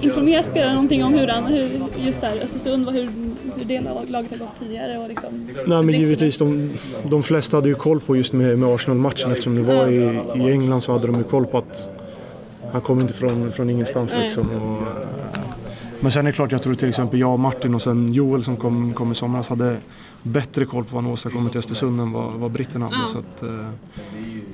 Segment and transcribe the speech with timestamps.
[0.00, 3.08] informera spelarna någonting om hur, han, hur just där Östersund, hur,
[3.56, 4.98] hur det laget har gått tidigare?
[4.98, 6.72] Och liksom, Nej men givetvis, de,
[7.10, 10.52] de flesta hade ju koll på just med, med Arsenal-matchen eftersom det var i, i
[10.52, 11.90] England så hade de ju koll på att
[12.72, 14.50] han kom inte från, från ingenstans liksom.
[14.50, 14.82] Och,
[16.00, 18.56] men sen är det klart, jag tror till exempel jag, Martin och sen Joel som
[18.56, 19.76] kom, kom i somras hade
[20.22, 22.96] bättre koll på vad han åstadkommit i Östersund än vad, vad britterna hade.
[22.96, 23.06] Ja.
[23.06, 23.68] Så att, eh,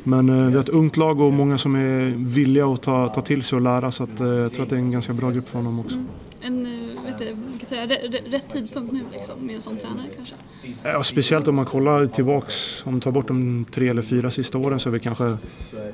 [0.05, 3.20] men eh, vi har ett ungt lag och många som är villiga att ta, ta
[3.20, 5.30] till sig och lära så att, eh, jag tror att det är en ganska bra
[5.30, 6.05] grupp för honom också.
[6.41, 10.34] En, eh, vet du, kan säga, rätt, tidpunkt nu liksom, med en sån tränare kanske?
[10.83, 14.59] Ja, speciellt om man kollar tillbaks, om man tar bort de tre eller fyra sista
[14.59, 15.37] åren så är väl kanske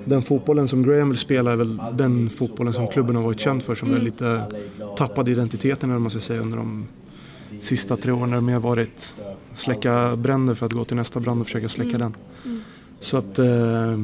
[0.04, 3.62] den fotbollen som Graham vill spela är väl den fotbollen som klubben har varit känd
[3.62, 4.42] för som är lite
[4.96, 6.86] tappad identiteten eller man ska säga under de
[7.60, 9.16] sista tre åren när det mer varit
[9.54, 12.14] släcka bränder för att gå till nästa brand och försöka släcka den.
[13.00, 13.98] Så att eh,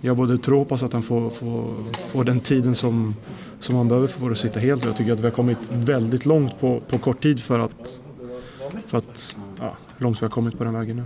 [0.00, 1.74] jag både tror och hoppas att han får, får,
[2.06, 3.14] får den tiden som,
[3.60, 4.84] som han behöver för att sitta helt.
[4.84, 8.00] Jag tycker att vi har kommit väldigt långt på, på kort tid för att,
[8.86, 11.04] för att ja, långt vi har kommit på den vägen nu.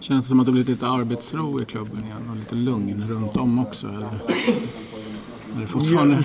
[0.00, 3.36] Känns det som att det blivit lite arbetsro i klubben igen och lite lugn runt
[3.36, 3.86] om också?
[3.86, 4.22] Eller?
[5.56, 6.24] Är det fortfarande...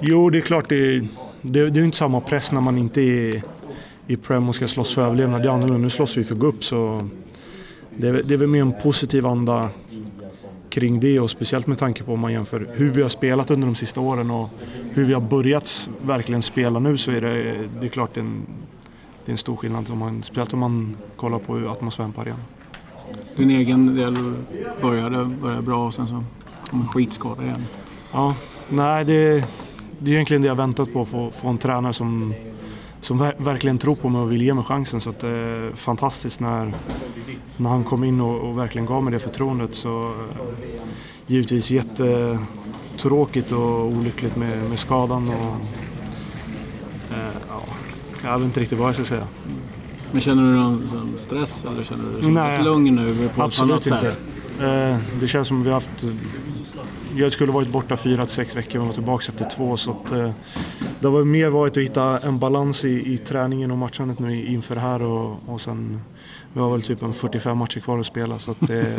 [0.00, 1.00] Jo, det är klart det,
[1.42, 3.42] det, det är inte samma press när man inte är
[4.06, 5.46] i Prem och ska slåss för överlevnad.
[5.46, 5.78] Är annorlunda.
[5.78, 7.08] Nu slåss vi för att gå upp så
[7.98, 9.70] det är, det är väl mer en positiv anda
[10.70, 13.66] kring det och speciellt med tanke på om man jämför hur vi har spelat under
[13.66, 14.50] de sista åren och
[14.90, 18.42] hur vi har börjat verkligen spela nu så är det, det är klart en,
[19.24, 19.90] det är en stor skillnad.
[19.90, 22.42] Om man, speciellt om man kollar på atmosfären på arenan.
[23.36, 24.34] Din egen del
[24.80, 26.24] började, började bra och sen så
[26.70, 27.64] kom en skitskada igen.
[28.12, 28.34] Ja,
[28.68, 29.44] nej det,
[29.98, 32.34] det är egentligen det jag väntat på, få, få en tränare som,
[33.00, 35.00] som ver, verkligen tror på mig och vill ge mig chansen.
[35.00, 36.72] Så att det är fantastiskt när,
[37.56, 39.74] när han kom in och, och verkligen gav mig det förtroendet.
[39.74, 40.12] Så eh,
[41.26, 45.28] givetvis jättetråkigt och olyckligt med, med skadan.
[45.28, 45.56] Och,
[47.14, 47.62] eh, ja,
[48.22, 49.26] jag vet inte riktigt vad jag ska säga.
[50.12, 52.64] Men känner du någon stress eller känner du dig Nej.
[52.64, 54.00] lugn nu på Absolut inte.
[54.00, 54.18] sätt?
[54.60, 56.04] Eh, det känns som vi har haft...
[57.16, 59.76] Jag skulle varit borta fyra till sex veckor och var tillbaka efter två.
[59.76, 60.30] Så att, eh,
[61.00, 64.74] det har mer varit att hitta en balans i, i träningen och matchandet nu inför
[64.74, 65.02] det här.
[65.02, 66.00] Och, och sen,
[66.52, 68.38] vi har väl typ en 45 matcher kvar att spela.
[68.38, 68.80] Så att det,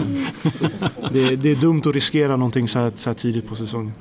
[1.11, 3.93] det, det är dumt att riskera någonting så här, så här tidigt på säsongen.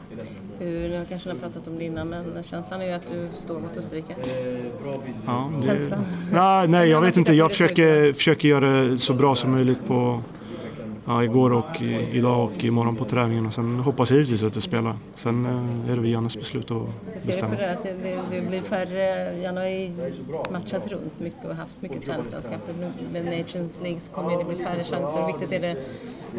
[0.59, 3.29] Hur, nu kanske ni har pratat om det innan, men känslan är ju att du
[3.33, 4.17] står mot Österrike.
[5.27, 6.05] Ja, det, Känslan?
[6.33, 7.35] nej, nej, jag vet inte.
[7.35, 10.23] Jag försöker, försöker göra det så bra som möjligt på
[11.09, 11.83] ja, igår och
[12.13, 13.47] idag och imorgon på träningen.
[13.47, 14.97] Och sen hoppas jag givetvis att jag spelar.
[15.15, 17.55] Sen eh, är det Jannes beslut att Hur ser du bestämma.
[17.55, 17.73] på det?
[17.73, 19.93] Att det, det, blir färre, Jan har ju
[20.51, 22.61] matchat runt mycket och haft mycket träningslandskap.
[22.81, 25.21] Nu Med Nations League så kommer det bli färre chanser.
[25.21, 25.77] Hur viktigt är det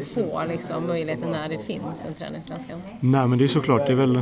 [0.01, 2.77] att få liksom, möjligheten när det finns en träningslandskap?
[2.99, 3.85] Nej, men det är såklart.
[3.85, 4.21] Det är väl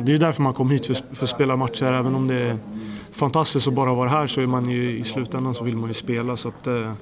[0.00, 1.84] det är därför man kom hit för, för att spela matcher.
[1.84, 2.58] Även om det är
[3.12, 5.94] fantastiskt att bara vara här så är man ju i slutändan så vill man ju
[5.94, 6.36] spela.
[6.36, 6.92] Så att, eh,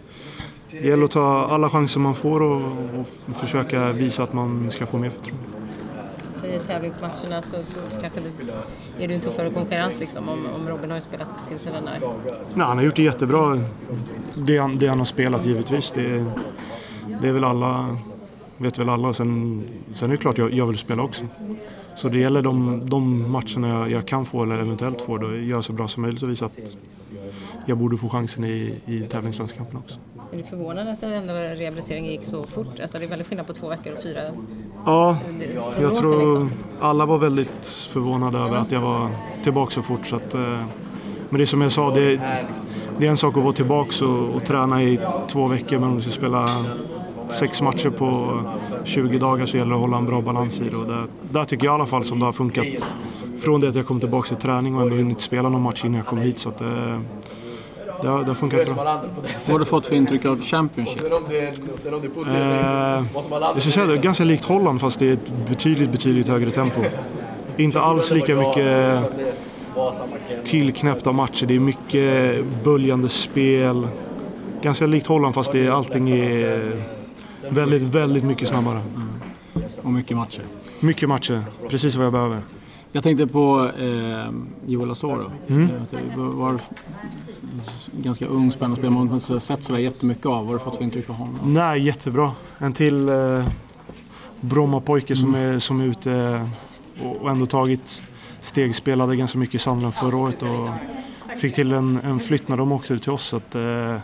[0.81, 2.63] det gäller att ta alla chanser man får och,
[3.01, 5.45] och försöka visa att man ska få mer förtroende.
[6.41, 8.21] För I tävlingsmatcherna så, så kanske
[8.99, 11.73] det är det en tuffare konkurrens liksom, om, om Robin har ju spelat till sig
[11.73, 11.99] den där.
[12.55, 13.61] Nej, han har gjort det jättebra.
[14.35, 15.91] Det han, det han har spelat givetvis.
[15.91, 16.25] Det,
[17.21, 17.97] det är väl alla,
[18.57, 19.15] vet väl alla.
[19.15, 19.63] Sen,
[19.95, 21.25] sen är det klart jag, jag vill spela också.
[21.97, 25.19] Så det gäller de, de matcherna jag, jag kan få eller eventuellt få.
[25.19, 26.59] Då göra så bra som möjligt och visa att
[27.67, 29.97] jag borde få chansen i, i tävlingslandskampen också.
[30.33, 32.81] Är du förvånad att den ändå rehabiliteringen gick så fort?
[32.83, 34.21] Alltså det är väldigt skillnad på två veckor och fyra
[34.87, 35.17] Ja,
[35.81, 36.51] jag tror liksom.
[36.81, 39.11] alla var väldigt förvånade över att jag var
[39.43, 40.07] tillbaka så fort.
[40.07, 40.41] Så att, eh,
[41.29, 42.21] men det är som jag sa, det,
[42.99, 44.99] det är en sak att vara tillbaka och, och träna i
[45.29, 46.47] två veckor men om du ska spela
[47.29, 48.41] sex matcher på
[48.85, 50.77] 20 dagar så gäller det att hålla en bra balans i det.
[50.77, 52.67] Och där, där tycker jag i alla fall som det har funkat
[53.39, 55.97] från det att jag kom tillbaka till träning och ändå hunnit spela någon match innan
[55.97, 56.39] jag kom hit.
[56.39, 57.01] Så att, eh,
[58.03, 58.75] det, har, det har funkat bra.
[58.75, 61.03] Vad har du fått för intryck av Championship?
[61.03, 61.11] Eh,
[63.41, 66.51] jag skulle säga det är ganska likt Holland fast det är ett betydligt, betydligt högre
[66.51, 66.81] tempo.
[67.57, 68.99] Inte alls lika mycket
[70.45, 71.47] tillknäppta matcher.
[71.47, 73.89] Det är mycket böljande spel.
[74.63, 76.77] Ganska likt Holland fast det är, allting är
[77.49, 78.81] väldigt, väldigt mycket snabbare.
[79.83, 80.43] Och mycket matcher.
[80.81, 82.43] Mycket matcher, precis vad jag behöver.
[82.93, 84.33] Jag tänkte på eh,
[84.67, 85.25] Joel Asoro.
[85.49, 85.71] Mm.
[85.93, 86.59] Eh, var
[87.93, 90.37] ganska ung, spännande spelare man har inte sett sådär jättemycket av.
[90.37, 91.39] Vad har du fått för intryck av honom?
[91.45, 92.33] Nej, jättebra.
[92.59, 93.47] En till eh,
[94.41, 96.47] Brommapojke som, är, som är ute
[97.03, 98.03] och, och ändå tagit
[98.41, 98.75] steg.
[98.75, 100.69] Spelade ganska mycket i Sandland förra året och
[101.39, 103.25] fick till en, en flytt när de åkte ut till oss.
[103.25, 103.97] Så att, eh,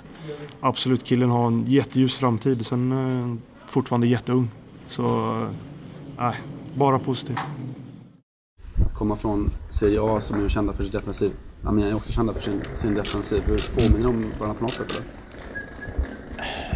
[0.60, 2.66] absolut, killen har en jätteljus framtid.
[2.66, 3.36] Sen eh,
[3.66, 4.50] fortfarande jätteung.
[4.88, 5.04] Så,
[5.42, 5.48] eh,
[6.18, 6.34] nej,
[6.74, 7.38] bara positivt.
[8.94, 11.32] komma från Serie A som är kända för sin defensiv.
[11.64, 13.42] Amiens är också kända för sin, sin defensiv.
[13.46, 15.04] Hur påminner de varandra på något sätt eller?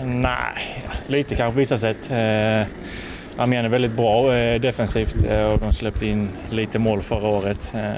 [0.05, 2.11] Nej, lite kanske på vissa sätt.
[2.11, 2.67] Eh,
[3.37, 7.73] Armén är väldigt bra eh, defensivt eh, och de släppte in lite mål förra året.
[7.75, 7.93] Eh,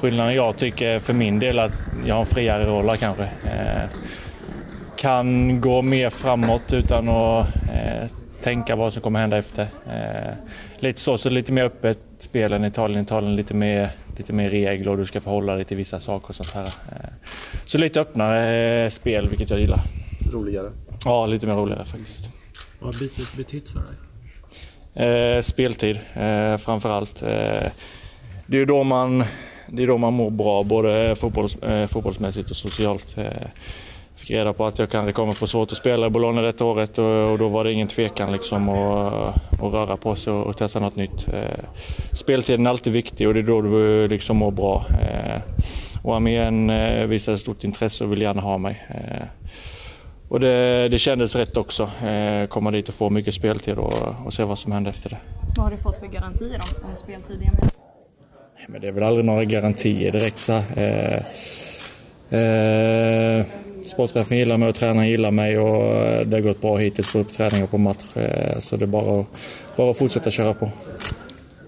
[0.00, 1.72] skillnaden jag tycker för min del är att
[2.06, 3.22] jag har en friare roll här kanske.
[3.22, 3.90] Eh,
[4.96, 8.10] kan gå mer framåt utan att eh,
[8.40, 9.62] tänka vad som kommer hända efter.
[9.86, 10.34] Eh,
[10.78, 13.02] lite så, så lite mer öppet spel än Italien.
[13.02, 13.90] Italien lite mer,
[14.20, 16.66] lite mer regler och du ska förhålla dig till vissa saker och sånt här.
[16.66, 17.10] Eh,
[17.64, 19.80] så lite öppnare spel, vilket jag gillar.
[20.32, 20.70] Roligare?
[21.04, 22.28] Ja, lite mer roligare faktiskt.
[22.78, 23.96] Vad har bytet betytt för dig?
[25.06, 27.22] Eh, speltid eh, framför allt.
[27.22, 27.28] Eh,
[28.46, 29.24] det är ju då man,
[29.66, 33.16] det är då man mår bra, både fotbolls, eh, fotbollsmässigt och socialt.
[34.20, 36.64] Eh, fick reda på att jag kanske kommer få svårt att spela i Bologna detta
[36.64, 40.46] året och, och då var det ingen tvekan liksom att, att röra på sig och,
[40.46, 41.28] och testa något nytt.
[41.28, 41.64] Eh,
[42.12, 44.84] speltiden är alltid viktig och det är då du liksom mår bra.
[44.90, 45.40] Eh,
[46.02, 48.82] och armén eh, visade stort intresse och vill gärna ha mig.
[48.88, 49.26] Eh,
[50.28, 51.82] och det, det kändes rätt också.
[52.06, 55.18] Eh, komma dit och få mycket speltid och, och se vad som händer efter det.
[55.56, 57.80] Vad har du fått för garantier om, om speltid i Amiens?
[58.68, 60.52] Men det är väl aldrig några garantier direkt så.
[60.52, 61.22] Eh,
[62.40, 63.46] eh,
[63.90, 67.24] sportchefen gillar mig och tränaren gillar mig och eh, det har gått bra hittills både
[67.24, 68.16] på träning och på match.
[68.16, 69.24] Eh, så det är bara,
[69.76, 70.70] bara att fortsätta köra på.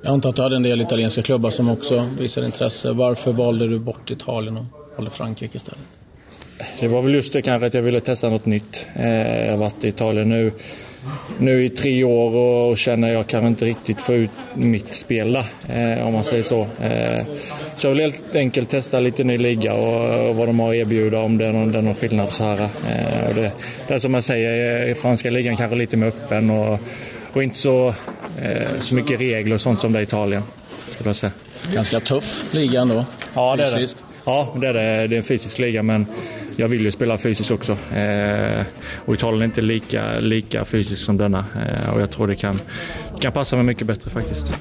[0.03, 2.93] Jag antar att du hade en del italienska klubbar som också visade intresse.
[2.93, 4.65] Varför valde du bort Italien och
[4.97, 6.02] valde Frankrike istället?
[6.81, 8.87] Det var väl just det kanske att jag ville testa något nytt.
[8.97, 10.53] Eh, jag har varit i Italien nu,
[11.39, 15.33] nu i tre år och känner att jag kan inte riktigt få ut mitt spel
[15.33, 15.45] där,
[15.99, 16.61] eh, om man säger så.
[16.61, 17.25] Eh,
[17.77, 21.19] så jag vill helt enkelt testa lite ny liga och, vad de har att erbjuda,
[21.19, 22.69] om det är någon, det är någon skillnad så här.
[23.29, 23.53] Och det,
[23.89, 26.79] det är som jag säger, i franska ligan kanske lite mer öppen och,
[27.33, 27.95] och inte så,
[28.79, 30.43] så mycket regler och sånt som det är i Italien.
[31.75, 33.05] Ganska tuff liga ändå.
[33.35, 33.77] Ja, det är det.
[33.77, 34.05] Fysiskt.
[34.25, 35.07] Ja, det är det.
[35.07, 36.07] Det är en fysisk liga, men
[36.57, 37.73] jag vill ju spela fysiskt också.
[37.95, 38.67] Eh,
[39.05, 41.39] och Italien är inte lika, lika fysiskt som denna.
[41.39, 42.59] Eh, och jag tror det kan,
[43.21, 44.55] kan passa mig mycket bättre faktiskt.